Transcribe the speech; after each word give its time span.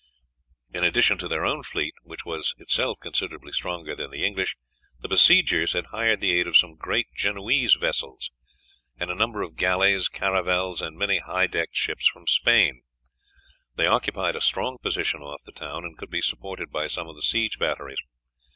In 0.73 0.83
addition 0.83 1.19
to 1.19 1.27
their 1.27 1.45
own 1.45 1.61
fleet, 1.61 1.93
which 2.01 2.25
was 2.25 2.55
itself 2.57 2.97
considerably 2.99 3.51
stronger 3.51 3.95
than 3.95 4.09
the 4.09 4.25
English, 4.25 4.55
the 4.99 5.07
besiegers 5.07 5.73
had 5.73 5.85
hired 5.93 6.21
the 6.21 6.31
aid 6.31 6.47
of 6.47 6.57
some 6.57 6.73
great 6.75 7.05
Genoese 7.13 7.75
vessels, 7.75 8.31
and 8.97 9.11
a 9.11 9.15
number 9.15 9.43
of 9.43 9.55
galleys, 9.57 10.09
caravels, 10.09 10.81
and 10.81 10.97
many 10.97 11.19
high 11.19 11.45
decked 11.45 11.75
ships 11.75 12.07
from 12.07 12.25
Spain. 12.25 12.81
They 13.75 13.85
occupied 13.85 14.35
a 14.35 14.41
strong 14.41 14.79
position 14.79 15.21
off 15.21 15.43
the 15.45 15.51
town, 15.51 15.85
and 15.85 15.95
could 15.95 16.09
be 16.09 16.19
supported 16.21 16.71
by 16.71 16.87
some 16.87 17.07
of 17.07 17.15
the 17.15 17.21
siege 17.21 17.59
batteries. 17.59 17.99